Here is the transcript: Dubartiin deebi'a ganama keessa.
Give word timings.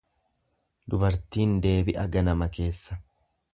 Dubartiin 0.93 1.53
deebi'a 1.67 2.07
ganama 2.17 2.51
keessa. 2.59 3.01